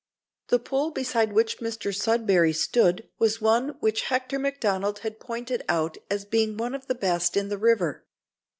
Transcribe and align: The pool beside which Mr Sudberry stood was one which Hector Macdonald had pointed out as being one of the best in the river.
The 0.47 0.57
pool 0.57 0.89
beside 0.89 1.31
which 1.31 1.59
Mr 1.59 1.93
Sudberry 1.95 2.53
stood 2.55 3.07
was 3.19 3.39
one 3.39 3.77
which 3.81 4.05
Hector 4.09 4.39
Macdonald 4.39 4.97
had 5.05 5.19
pointed 5.19 5.63
out 5.69 5.99
as 6.09 6.25
being 6.25 6.57
one 6.57 6.73
of 6.73 6.87
the 6.87 6.95
best 6.95 7.37
in 7.37 7.49
the 7.49 7.57
river. 7.59 8.07